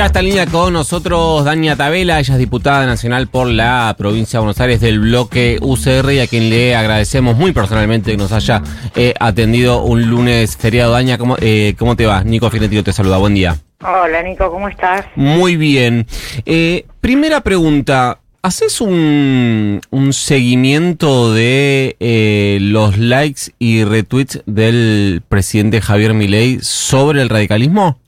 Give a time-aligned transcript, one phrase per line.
[0.00, 4.38] Ya está en línea con nosotros Dania Tabela, ella es diputada nacional por la provincia
[4.38, 8.32] de Buenos Aires del bloque UCR y a quien le agradecemos muy personalmente que nos
[8.32, 8.62] haya
[8.96, 10.92] eh, atendido un lunes feriado.
[10.92, 12.24] Dania, ¿cómo, eh, ¿cómo te va?
[12.24, 13.56] Nico Finettino te saluda, buen día.
[13.82, 15.04] Hola Nico, ¿cómo estás?
[15.16, 16.06] Muy bien.
[16.46, 25.82] Eh, primera pregunta, ¿haces un, un seguimiento de eh, los likes y retweets del presidente
[25.82, 27.98] Javier Milei sobre el radicalismo?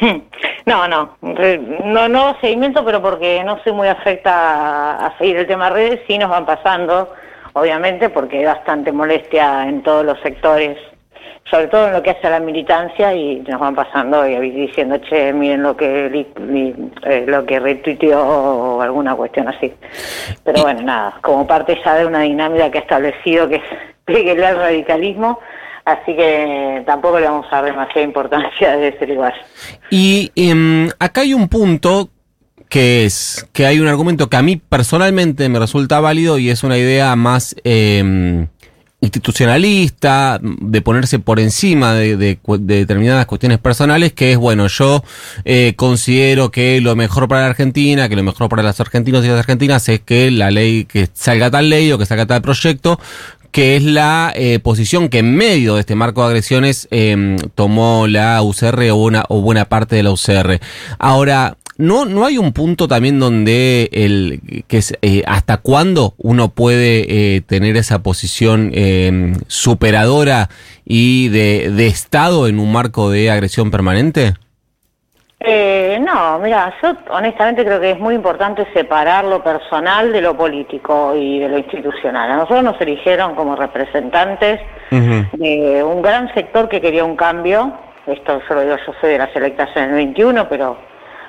[0.66, 1.16] No, no,
[1.84, 6.00] no, no seguimiento, pero porque no soy muy afecta a, a seguir el tema redes,
[6.08, 7.14] sí nos van pasando,
[7.52, 10.76] obviamente, porque hay bastante molestia en todos los sectores,
[11.48, 14.98] sobre todo en lo que hace a la militancia, y nos van pasando y diciendo,
[15.08, 16.74] che, miren lo que li- li-
[17.04, 19.72] eh, lo que retuiteó o alguna cuestión así.
[20.42, 23.62] Pero bueno, nada, como parte ya de una dinámica que ha establecido que es
[24.04, 25.38] peguele al radicalismo,
[25.86, 29.32] así que tampoco le vamos a dar demasiada importancia desde ese lugar.
[29.88, 32.10] Y em, acá hay un punto
[32.68, 36.64] que es que hay un argumento que a mí personalmente me resulta válido y es
[36.64, 38.48] una idea más em,
[39.00, 45.04] institucionalista, de ponerse por encima de, de de determinadas cuestiones personales, que es, bueno, yo
[45.44, 49.28] eh, considero que lo mejor para la Argentina, que lo mejor para los argentinos y
[49.28, 52.98] las argentinas es que la ley, que salga tal ley o que salga tal proyecto,
[53.50, 58.06] que es la eh, posición que en medio de este marco de agresiones eh, tomó
[58.06, 60.60] la UCR o, una, o buena parte de la UCR.
[60.98, 66.50] Ahora, ¿no, no hay un punto también donde el que es eh, hasta cuándo uno
[66.50, 70.48] puede eh, tener esa posición eh, superadora
[70.84, 74.34] y de, de Estado en un marco de agresión permanente?
[75.40, 80.34] Eh, no, mira, yo honestamente creo que es muy importante separar lo personal de lo
[80.36, 82.30] político y de lo institucional.
[82.30, 87.72] A nosotros nos eligieron como representantes de un gran sector que quería un cambio.
[88.06, 90.78] Esto yo lo digo, yo soy de las electas en el 21, pero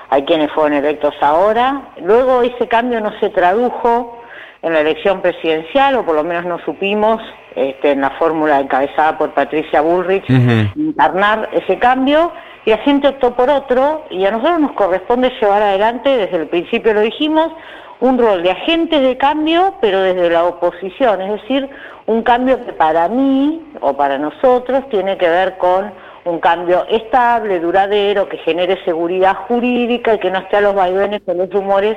[0.08, 1.82] hay quienes fueron electos ahora.
[2.02, 4.22] Luego ese cambio no se tradujo
[4.62, 7.20] en la elección presidencial, o por lo menos no supimos,
[7.54, 10.88] este, en la fórmula encabezada por Patricia Bullrich, Ujú.
[10.90, 12.32] encarnar ese cambio
[12.64, 16.48] y la gente optó por otro y a nosotros nos corresponde llevar adelante, desde el
[16.48, 17.52] principio lo dijimos,
[18.00, 21.68] un rol de agentes de cambio, pero desde la oposición, es decir,
[22.06, 25.92] un cambio que para mí o para nosotros tiene que ver con
[26.24, 31.22] un cambio estable, duradero, que genere seguridad jurídica y que no esté a los vaivenes
[31.26, 31.96] o los rumores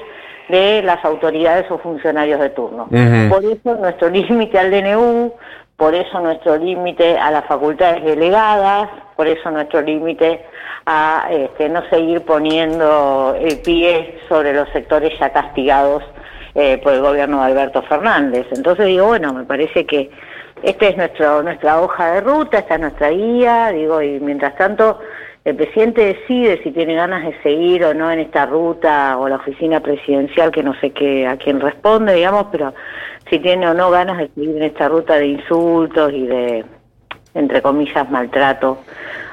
[0.49, 2.87] de las autoridades o funcionarios de turno.
[3.29, 5.33] Por eso nuestro límite al DNU,
[5.77, 8.89] por eso nuestro límite a las facultades delegadas,
[9.21, 10.41] por eso nuestro límite
[10.87, 16.01] a este, no seguir poniendo el pie sobre los sectores ya castigados
[16.55, 18.47] eh, por el gobierno de Alberto Fernández.
[18.51, 20.09] Entonces digo, bueno, me parece que
[20.63, 24.99] esta es nuestro, nuestra hoja de ruta, esta es nuestra guía, digo, y mientras tanto
[25.45, 29.35] el presidente decide si tiene ganas de seguir o no en esta ruta o la
[29.35, 32.73] oficina presidencial, que no sé qué, a quién responde, digamos, pero
[33.29, 36.65] si tiene o no ganas de seguir en esta ruta de insultos y de,
[37.33, 38.79] entre comillas, maltrato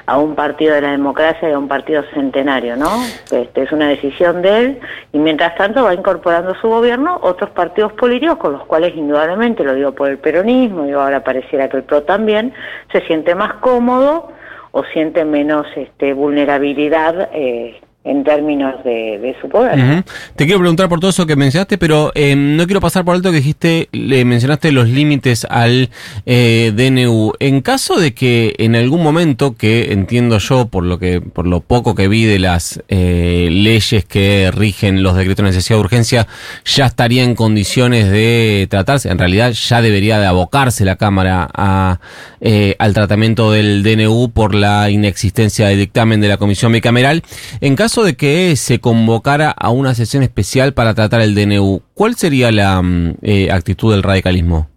[0.09, 2.89] a un partido de la democracia y a un partido centenario, ¿no?
[3.31, 4.79] Este, es una decisión de él
[5.13, 9.63] y mientras tanto va incorporando a su gobierno otros partidos políticos con los cuales indudablemente,
[9.63, 12.53] lo digo por el peronismo, y ahora pareciera que el PRO también,
[12.91, 14.31] se siente más cómodo
[14.71, 20.03] o siente menos este, vulnerabilidad eh, en términos de, su poder.
[20.35, 23.29] Te quiero preguntar por todo eso que mencionaste, pero eh, no quiero pasar por alto
[23.29, 25.89] que dijiste, le mencionaste los límites al
[26.25, 27.33] eh, DNU.
[27.39, 31.59] En caso de que en algún momento, que entiendo yo por lo que, por lo
[31.59, 36.27] poco que vi de las eh, leyes que rigen los decretos de necesidad de urgencia,
[36.65, 41.99] ya estaría en condiciones de tratarse, en realidad ya debería de abocarse la Cámara a,
[42.41, 47.21] eh, al tratamiento del DNU por la inexistencia del dictamen de la Comisión Bicameral.
[47.61, 52.15] En caso de que se convocara a una sesión especial para tratar el DNU, ¿cuál
[52.15, 54.67] sería la mm, eh, actitud del radicalismo?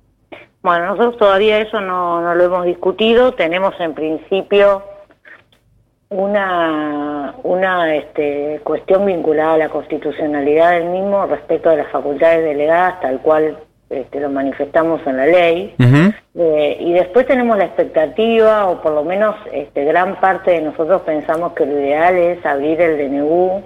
[0.63, 3.33] Bueno, nosotros todavía eso no, no lo hemos discutido.
[3.33, 4.83] Tenemos en principio
[6.09, 13.01] una, una este, cuestión vinculada a la constitucionalidad del mismo respecto de las facultades delegadas,
[13.01, 13.59] tal cual
[13.91, 15.75] este, lo manifestamos en la ley.
[16.35, 21.03] Eh, y después tenemos la expectativa, o por lo menos este, gran parte de nosotros
[21.03, 23.63] pensamos que lo ideal es abrir el DNU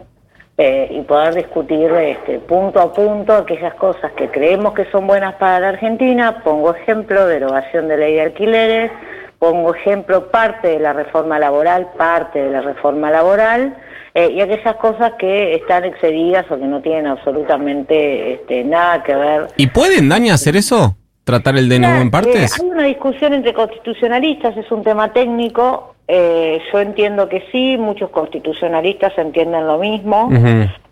[0.59, 5.35] eh, y poder discutir este, punto a punto aquellas cosas que creemos que son buenas
[5.37, 6.43] para la Argentina.
[6.43, 8.91] Pongo ejemplo, derogación de ley de alquileres,
[9.39, 13.77] pongo ejemplo, parte de la reforma laboral, parte de la reforma laboral,
[14.15, 19.15] eh, y aquellas cosas que están excedidas o que no tienen absolutamente este, nada que
[19.15, 20.97] ver ¿Y pueden, Daña, hacer eso?
[21.27, 22.57] ¿Tratar el DNU en Claro, partes?
[22.57, 25.97] eh, hay una discusión entre constitucionalistas, es un tema técnico.
[26.07, 30.29] Eh, yo entiendo que sí, muchos constitucionalistas entienden lo mismo,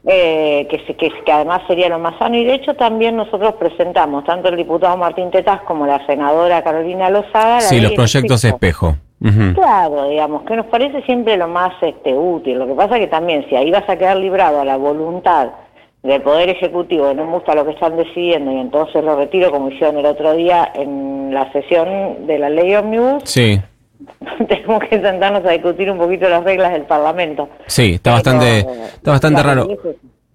[0.04, 2.36] eh, que, que, que, además sería lo más sano.
[2.36, 7.10] Y de hecho también nosotros presentamos, tanto el diputado Martín Tetaz como la senadora Carolina
[7.10, 7.60] Lozada.
[7.60, 8.96] Sí, los proyectos espejo.
[9.54, 12.58] Claro, digamos, que nos parece siempre lo más este, útil.
[12.58, 15.50] Lo que pasa que también si ahí vas a quedar librado a la voluntad
[16.04, 19.70] del Poder Ejecutivo, no me gusta lo que están decidiendo y entonces lo retiro como
[19.70, 23.22] hicieron el otro día en la sesión de la ley Omnibus.
[23.24, 23.58] Sí.
[24.48, 27.48] Tenemos que sentarnos a discutir un poquito las reglas del Parlamento.
[27.66, 29.66] Sí, está bastante, está bastante raro.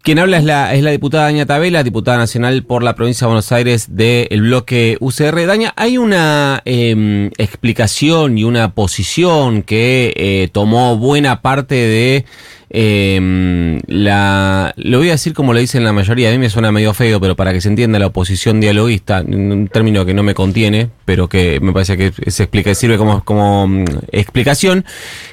[0.01, 3.30] Quien habla es la, es la diputada Daña Tabela, diputada nacional por la provincia de
[3.30, 5.45] Buenos Aires del bloque UCR.
[5.45, 12.25] Daña, hay una em, explicación y una posición que eh, tomó buena parte de
[12.71, 16.71] eh, la, lo voy a decir como le dicen la mayoría, a mí me suena
[16.71, 20.36] medio feo, pero para que se entienda la oposición dialoguista, un término que no me
[20.36, 24.86] contiene, pero que me parece que se explica, sirve como, como mm, explicación,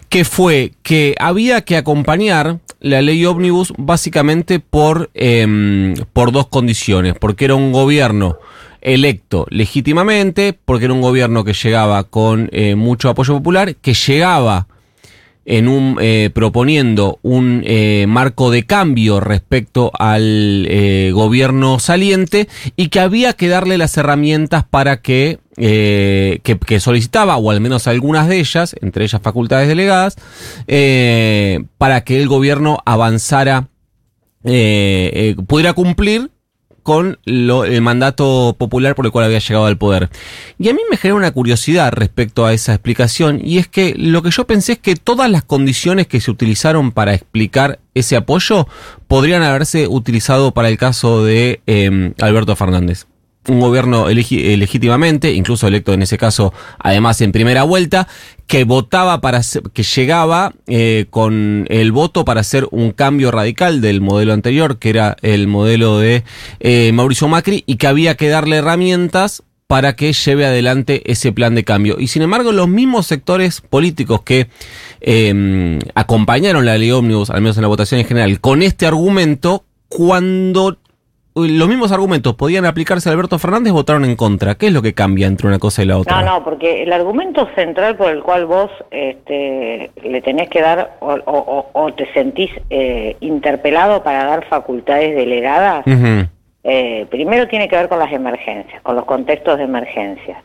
[0.08, 7.14] que fue que había que acompañar la ley ómnibus básicamente por, eh, por dos condiciones,
[7.18, 8.38] porque era un gobierno
[8.80, 14.68] electo legítimamente, porque era un gobierno que llegaba con eh, mucho apoyo popular, que llegaba
[15.46, 22.88] en un eh, proponiendo un eh, marco de cambio respecto al eh, gobierno saliente y
[22.88, 28.40] que había que darle las herramientas para que, que, solicitaba, o al menos algunas de
[28.40, 30.16] ellas, entre ellas facultades delegadas,
[31.78, 33.69] para que el gobierno avanzara,
[34.43, 36.31] pudiera cumplir
[36.86, 40.08] con lo, el mandato popular por el cual había llegado al poder.
[40.56, 44.22] Y a mí me genera una curiosidad respecto a esa explicación, y es que lo
[44.22, 48.68] que yo pensé es que todas las condiciones que se utilizaron para explicar ese apoyo
[49.08, 53.08] podrían haberse utilizado para el caso de eh, Alberto Fernández
[53.48, 58.08] un gobierno eh, legítimamente, incluso electo en ese caso, además en primera vuelta,
[58.46, 59.40] que votaba para
[59.72, 64.90] que llegaba eh, con el voto para hacer un cambio radical del modelo anterior, que
[64.90, 66.25] era el modelo de
[66.60, 71.54] eh, Mauricio Macri, y que había que darle herramientas para que lleve adelante ese plan
[71.56, 71.96] de cambio.
[71.98, 74.48] Y sin embargo, los mismos sectores políticos que
[75.00, 79.64] em, acompañaron la ley ómnibus, al menos en la votación en general, con este argumento,
[79.88, 80.78] cuando
[81.36, 84.54] los mismos argumentos podían aplicarse a Alberto Fernández, votaron en contra.
[84.54, 86.22] ¿Qué es lo que cambia entre una cosa y la otra?
[86.22, 90.96] No, no, porque el argumento central por el cual vos este, le tenés que dar
[91.00, 95.84] o, te sentís eh, interpelado para dar facultades delegadas,
[96.64, 100.42] eh, primero tiene que ver con las emergencias, con los contextos de emergencia.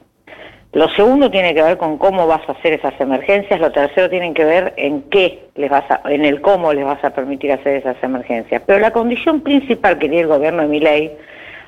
[0.73, 4.33] Lo segundo tiene que ver con cómo vas a hacer esas emergencias, lo tercero tiene
[4.33, 7.75] que ver en qué les vas a, en el cómo les vas a permitir hacer
[7.75, 8.61] esas emergencias.
[8.65, 11.11] Pero la condición principal que tiene el gobierno de Miley,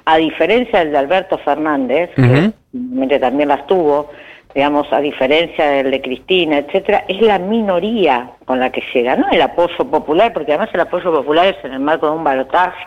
[0.06, 4.10] a diferencia del de Alberto Fernández, que también las tuvo,
[4.56, 9.30] digamos, a diferencia del de Cristina, etcétera, es la minoría con la que llega, no
[9.32, 12.86] el apoyo popular, porque además el apoyo popular es en el marco de un balotaje,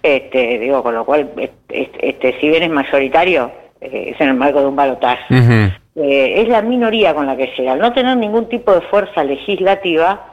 [0.00, 1.28] este, digo, con lo cual,
[1.68, 3.50] este, este si bien es mayoritario,
[3.80, 5.72] eh, es en el marco de un balotaje.
[5.96, 7.72] Eh, es la minoría con la que llega.
[7.72, 10.32] Al no tener ningún tipo de fuerza legislativa,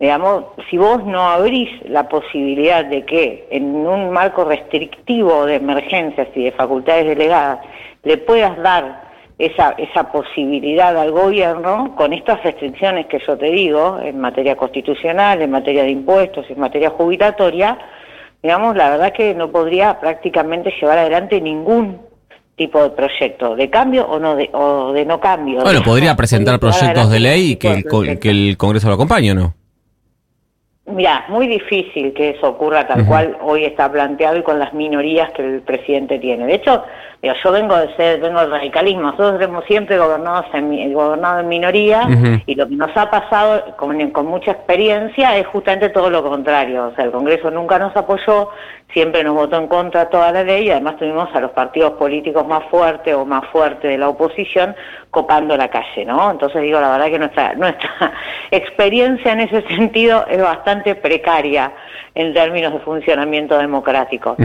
[0.00, 6.28] digamos, si vos no abrís la posibilidad de que en un marco restrictivo de emergencias
[6.34, 7.60] y de facultades delegadas
[8.02, 9.04] le puedas dar
[9.38, 15.42] esa, esa posibilidad al gobierno con estas restricciones que yo te digo en materia constitucional,
[15.42, 17.78] en materia de impuestos, en materia jubilatoria,
[18.42, 22.00] digamos, la verdad que no podría prácticamente llevar adelante ningún
[22.56, 25.62] tipo de proyecto, de cambio o no de, o de no cambio.
[25.62, 29.54] Bueno, podría presentar proyectos de ley y que el, que el Congreso lo acompañe, ¿no?
[30.86, 35.32] Mira, muy difícil que eso ocurra tal cual hoy está planteado y con las minorías
[35.32, 36.46] que el presidente tiene.
[36.46, 36.84] De hecho,
[37.42, 42.06] yo vengo de ser, vengo del radicalismo, nosotros hemos siempre gobernado en, gobernado en minoría
[42.44, 46.88] y lo que nos ha pasado con, con, mucha experiencia es justamente todo lo contrario.
[46.88, 48.50] O sea, el Congreso nunca nos apoyó,
[48.92, 52.46] siempre nos votó en contra toda la ley y además tuvimos a los partidos políticos
[52.46, 54.76] más fuertes o más fuertes de la oposición
[55.10, 56.30] copando la calle, ¿no?
[56.30, 58.12] Entonces digo, la verdad que nuestra, nuestra
[58.50, 61.72] experiencia en ese sentido es bastante precaria
[62.14, 64.36] en términos de funcionamiento democrático.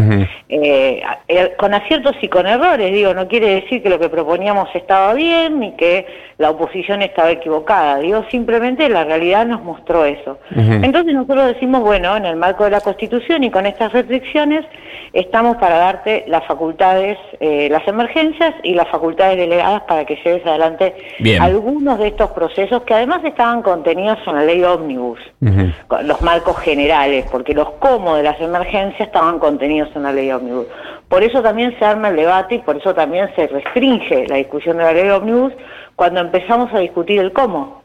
[0.49, 4.69] Eh, eh, con aciertos y con errores, digo, no quiere decir que lo que proponíamos
[4.73, 6.07] estaba bien ni que
[6.39, 10.39] la oposición estaba equivocada, digo, simplemente la realidad nos mostró eso.
[10.55, 14.65] Entonces nosotros decimos, bueno, en el marco de la Constitución y con estas restricciones,
[15.13, 20.45] estamos para darte las facultades, eh, las emergencias y las facultades delegadas para que lleves
[20.45, 20.95] adelante
[21.39, 27.25] algunos de estos procesos que además estaban contenidos en la ley ómnibus, los marcos generales,
[27.31, 30.67] porque los cómo de las emergencias estaban contenidos en la ley ómnibus.
[31.09, 34.77] Por eso también se arma el debate y por eso también se restringe la discusión
[34.77, 35.53] de la ley ómnibus
[35.95, 37.83] cuando empezamos a discutir el cómo.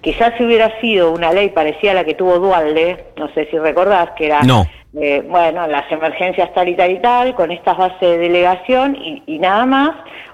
[0.00, 3.58] Quizás si hubiera sido una ley parecida a la que tuvo Dualde, no sé si
[3.58, 4.66] recordás, que era, no.
[4.98, 9.22] Eh, bueno, las emergencias tal y tal y tal, con estas bases de delegación y,
[9.26, 9.90] y nada más,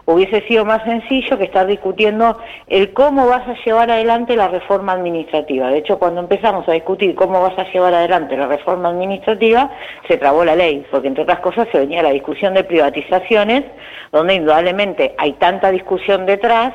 [0.06, 4.92] hubiese sido más sencillo que estar discutiendo el cómo vas a llevar adelante la reforma
[4.92, 5.68] administrativa.
[5.68, 9.70] De hecho, cuando empezamos a discutir cómo vas a llevar adelante la reforma administrativa,
[10.08, 13.64] se trabó la ley, porque entre otras cosas se venía la discusión de privatizaciones,
[14.12, 16.72] donde indudablemente hay tanta discusión detrás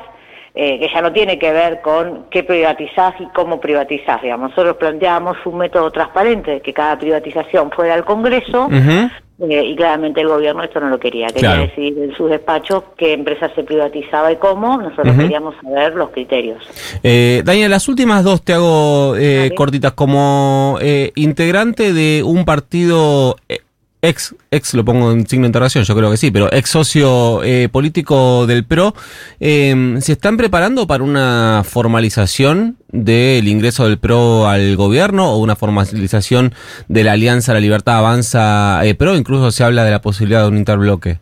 [0.54, 4.20] eh, que ya no tiene que ver con qué privatizás y cómo privatizás.
[4.22, 4.50] Digamos.
[4.50, 10.28] Nosotros planteábamos un método transparente, que cada privatización fuera al Congreso, eh, y claramente el
[10.28, 11.26] gobierno esto no lo quería.
[11.28, 11.62] Quería Claro.
[11.62, 14.76] decidir en sus despachos qué empresa se privatizaba y cómo.
[14.76, 16.62] Nosotros queríamos saber los criterios.
[17.02, 19.92] Eh, Daniel, las últimas dos te hago eh, cortitas.
[19.92, 23.58] Como eh, integrante de un partido eh,
[24.02, 27.42] ex, ex lo pongo en signo de interrogación, yo creo que sí, pero ex socio
[27.44, 28.94] eh, político del PRO,
[29.38, 35.54] eh, ¿se están preparando para una formalización del ingreso del PRO al gobierno o una
[35.54, 36.52] formalización
[36.88, 39.14] de la Alianza La Libertad Avanza eh, PRO?
[39.14, 41.18] Incluso se habla de la posibilidad de un interbloque.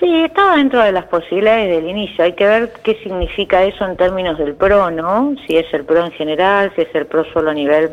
[0.00, 2.22] Sí, estaba dentro de las posibilidades del inicio.
[2.22, 5.34] Hay que ver qué significa eso en términos del PRO, ¿no?
[5.46, 7.92] Si es el PRO en general, si es el PRO solo a nivel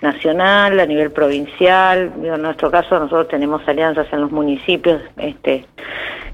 [0.00, 2.12] nacional, a nivel provincial.
[2.20, 5.66] Digo, en nuestro caso nosotros tenemos alianzas en los municipios este,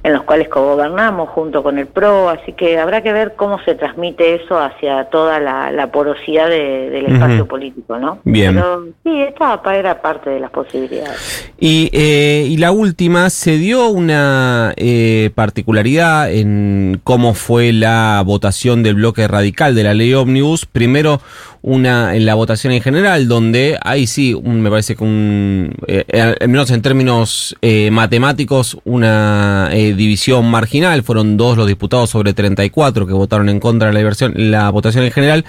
[0.03, 3.75] en los cuales cogobernamos junto con el PRO, así que habrá que ver cómo se
[3.75, 8.21] transmite eso hacia toda la, la porosidad de- del espacio político, ¿no?
[8.25, 8.55] Bien.
[8.55, 11.51] Pero sí, esta era parte de las posibilidades.
[11.59, 18.83] Y, eh, y la última, se dio una eh, particularidad en cómo fue la votación
[18.85, 20.67] del bloque radical de la ley Omnibus.
[20.67, 21.21] Primero,
[21.63, 26.05] una en la votación en general, donde ahí sí, un- me parece que un, eh,
[26.09, 31.03] eh, al menos en términos eh, matemáticos, una eh, división marginal.
[31.03, 35.05] Fueron dos los diputados sobre 34 que votaron en contra de la, diversión, la votación
[35.05, 35.45] en general.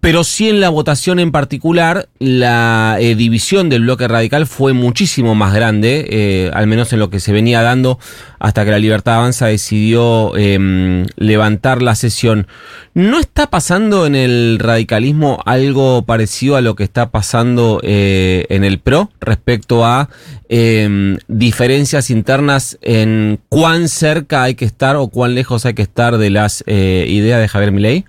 [0.00, 5.34] Pero sí en la votación en particular, la eh, división del bloque radical fue muchísimo
[5.34, 7.98] más grande, eh, al menos en lo que se venía dando
[8.38, 12.46] hasta que la Libertad Avanza decidió eh, levantar la sesión.
[12.94, 18.64] ¿No está pasando en el radicalismo algo parecido a lo que está pasando eh, en
[18.64, 20.08] el PRO respecto a
[20.48, 26.18] eh, diferencias internas en cuán cerca hay que estar o cuán lejos hay que estar
[26.18, 28.04] de las eh, ideas de Javier Milei?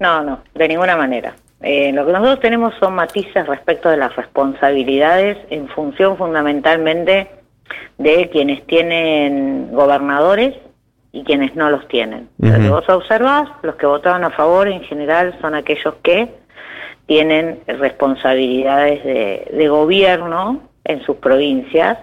[0.00, 1.34] No, no, de ninguna manera.
[1.62, 7.28] Eh, lo que nosotros tenemos son matices respecto de las responsabilidades en función fundamentalmente
[7.98, 10.56] de quienes tienen gobernadores
[11.12, 12.28] y quienes no los tienen.
[12.38, 16.28] Lo que vos observás, los que votaban a favor en general son aquellos que
[17.06, 21.98] tienen responsabilidades de, de gobierno en sus provincias,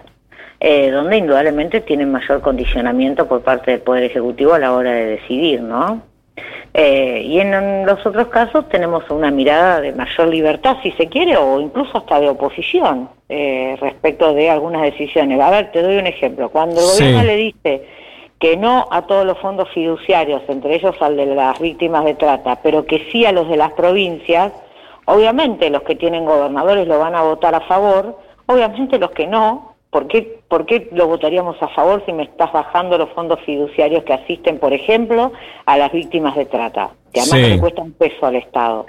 [0.60, 5.06] eh, donde indudablemente tienen mayor condicionamiento por parte del Poder Ejecutivo a la hora de
[5.06, 6.02] decidir, ¿no?
[6.74, 11.36] Eh, y en, los otros casos tenemos una mirada de mayor libertad, si se quiere,
[11.36, 15.40] o incluso hasta de oposición eh, respecto de algunas decisiones.
[15.40, 16.50] A ver, te doy un ejemplo.
[16.50, 17.04] Cuando el Sí.
[17.04, 17.82] gobierno le dice
[18.38, 22.60] que no a todos los fondos fiduciarios, entre ellos al de las víctimas de trata,
[22.62, 24.52] pero que sí a los de las provincias,
[25.06, 28.16] obviamente los que tienen gobernadores lo van a votar a favor,
[28.46, 32.52] obviamente los que no, ¿por qué, por qué lo votaríamos a favor si me estás
[32.52, 35.32] bajando los fondos fiduciarios que asisten, por ejemplo,
[35.66, 36.90] a las víctimas de trata?
[37.12, 37.50] Que además Sí.
[37.54, 38.86] le cuesta un peso al Estado.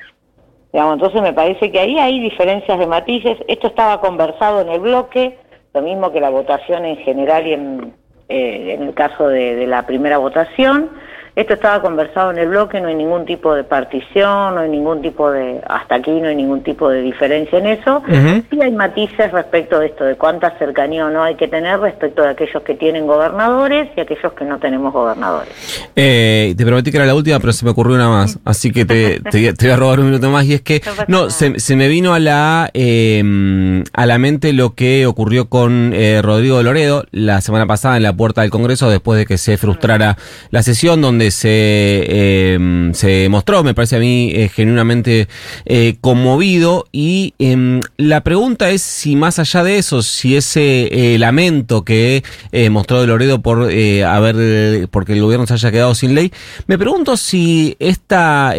[0.72, 3.38] Digamos, entonces me parece que ahí hay diferencias de matices.
[3.48, 5.38] Esto estaba conversado en el bloque,
[5.74, 7.94] lo mismo que la votación en general y en,
[8.28, 10.92] eh, en el caso de, de la primera votación.
[11.40, 15.02] Esto estaba conversado en el bloque, no hay ningún tipo de partición, no hay ningún
[15.02, 18.04] tipo de, hasta aquí no hay ningún tipo de diferencia en eso.
[18.52, 22.24] Sí hay matices respecto de esto, de cuánta cercanía o no hay que tener respecto
[22.24, 25.54] de aquellos que tienen gobernadores y aquellos que no tenemos gobernadores.
[25.96, 28.38] Eh, te prometí que era la última, pero se me ocurrió una más.
[28.44, 30.44] Así que te, te- te voy a robar un minuto más.
[30.44, 34.76] Y es que, No se, se me vino a la, eh, a la mente lo
[34.76, 39.18] que ocurrió con eh, Rodrigo Loredo la semana pasada en la puerta del Congreso, después
[39.20, 40.18] de que se frustrara
[40.52, 45.28] la sesión, donde se, eh, se mostró, me parece a mí, eh, genuinamente
[45.66, 46.86] eh, conmovido.
[46.92, 52.24] Y em, la pregunta es si más allá de eso, si ese eh, lamento que
[52.72, 56.32] mostró de Loredo por haber, porque el gobierno se haya quedado sin ley,
[56.68, 58.54] me pregunto si esta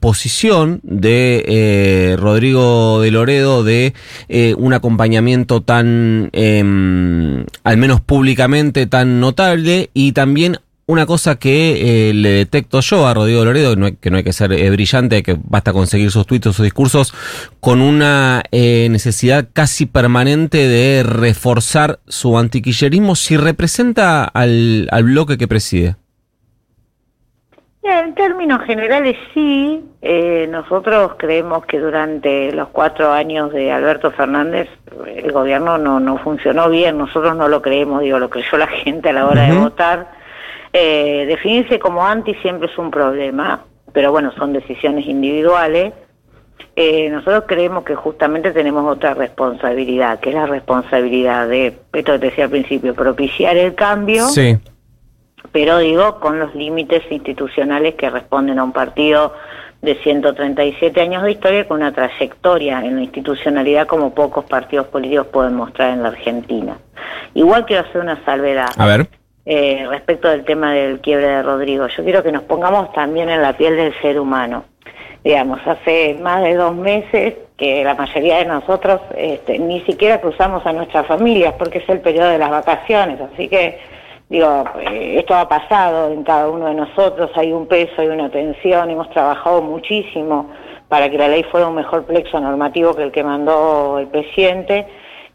[0.00, 3.94] posición de Rodrigo de Loredo de
[4.56, 10.58] un acompañamiento tan, em, al menos públicamente, tan notable y también
[10.90, 14.24] una cosa que eh, le detecto yo a Rodrigo Loredo, no hay- que no hay
[14.24, 17.14] que ser eh, brillante, que basta conseguir sus o sus discursos,
[17.60, 25.38] con una eh, necesidad casi permanente de reforzar su antiquillerismo si representa al, al bloque
[25.38, 25.96] que preside.
[27.82, 34.68] En términos generales sí, eh, nosotros creemos que durante los cuatro años de Alberto Fernández
[35.16, 39.08] el gobierno no, no funcionó bien, nosotros no lo creemos, digo, lo creyó la gente
[39.08, 40.19] a la hora de votar.
[40.72, 45.92] Eh, definirse como anti siempre es un problema, pero bueno, son decisiones individuales.
[46.76, 52.18] Eh, nosotros creemos que justamente tenemos otra responsabilidad, que es la responsabilidad de, esto que
[52.18, 54.28] te decía al principio, propiciar el cambio.
[54.28, 54.58] Sí.
[55.52, 59.34] pero digo con los límites institucionales que responden a un partido
[59.82, 65.28] de 137 años de historia con una trayectoria en la institucionalidad como pocos partidos políticos
[65.32, 66.76] pueden mostrar en la Argentina.
[67.34, 69.08] Igual quiero hacer una salvedad A ver.
[69.46, 71.86] Eh, respecto del tema del quiebre de Rodrigo.
[71.88, 74.64] Yo quiero que nos pongamos también en la piel del ser humano.
[75.24, 80.64] Digamos, hace más de dos meses que la mayoría de nosotros este, ni siquiera cruzamos
[80.64, 83.20] a nuestras familias porque es el periodo de las vacaciones.
[83.20, 83.78] Así que,
[84.30, 88.30] digo, eh, esto ha pasado en cada uno de nosotros, hay un peso, hay una
[88.30, 90.50] tensión, hemos trabajado muchísimo
[90.88, 94.86] para que la ley fuera un mejor plexo normativo que el que mandó el presidente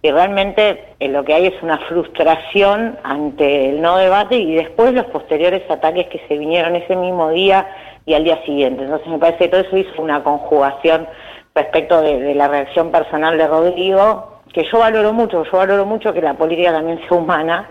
[0.05, 4.93] y realmente eh, lo que hay es una frustración ante el no debate y después
[4.93, 7.67] los posteriores ataques que se vinieron ese mismo día
[8.05, 8.83] y al día siguiente.
[8.83, 11.07] Entonces me parece que todo eso hizo una conjugación
[11.55, 16.13] respecto de, de la reacción personal de Rodrigo, que yo valoro mucho, yo valoro mucho
[16.13, 17.67] que la política también sea humana,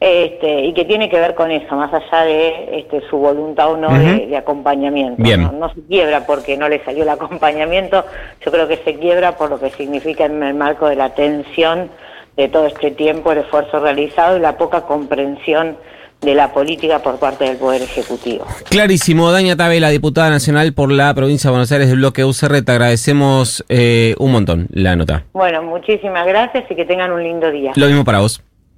[0.00, 3.76] este, y que tiene que ver con eso, más allá de este, su voluntad o
[3.76, 5.22] no de, acompañamiento.
[5.22, 5.42] Bien.
[5.42, 5.52] ¿no?
[5.52, 8.04] no se quiebra porque no le salió el acompañamiento,
[8.44, 11.90] yo creo que se quiebra por lo que significa en el marco de la tensión
[12.36, 15.76] de todo este tiempo, el esfuerzo realizado y la poca comprensión
[16.20, 18.44] de la política por parte del Poder Ejecutivo.
[18.68, 22.72] Clarísimo, Daña Tabela, diputada nacional por la provincia de Buenos Aires del bloque UCR, te
[22.72, 25.24] agradecemos eh, un montón la nota.
[25.32, 27.72] Bueno, muchísimas gracias y que tengan un lindo día.
[27.76, 28.42] Lo mismo para vos.